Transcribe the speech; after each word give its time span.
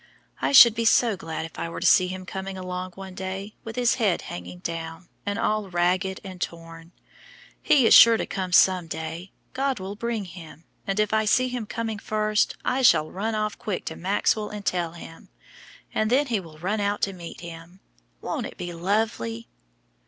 I 0.41 0.51
should 0.51 0.73
be 0.73 0.83
so 0.83 1.15
glad 1.15 1.45
if 1.45 1.59
I 1.59 1.69
were 1.69 1.79
to 1.79 1.85
see 1.85 2.07
him 2.07 2.25
coming 2.25 2.57
along 2.57 2.93
one 2.95 3.13
day 3.13 3.53
with 3.63 3.75
his 3.75 3.93
head 4.01 4.23
hanging 4.23 4.57
down, 4.57 5.09
and 5.27 5.37
all 5.37 5.69
ragged 5.69 6.19
and 6.23 6.41
torn. 6.41 6.91
He 7.61 7.85
is 7.85 7.93
sure 7.93 8.17
to 8.17 8.25
come 8.25 8.51
some 8.51 8.87
day 8.87 9.31
God 9.53 9.79
will 9.79 9.95
bring 9.95 10.25
him 10.25 10.63
and 10.87 10.99
if 10.99 11.13
I 11.13 11.25
see 11.25 11.49
him 11.49 11.67
coming 11.67 11.99
first, 11.99 12.55
I 12.65 12.81
shall 12.81 13.11
run 13.11 13.35
off 13.35 13.59
quick 13.59 13.85
to 13.85 13.95
Maxwell 13.95 14.49
and 14.49 14.65
tell 14.65 14.93
him, 14.93 15.29
and 15.93 16.09
then 16.09 16.25
he 16.25 16.39
will 16.39 16.57
run 16.57 16.79
out 16.79 17.03
to 17.03 17.13
meet 17.13 17.41
him. 17.41 17.79
Won't 18.21 18.47
it 18.47 18.57
be 18.57 18.73
lovely?" 18.73 19.49